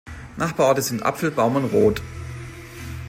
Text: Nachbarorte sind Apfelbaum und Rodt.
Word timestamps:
Nachbarorte 0.35 0.81
sind 0.81 1.03
Apfelbaum 1.03 1.57
und 1.57 1.65
Rodt. 1.65 2.01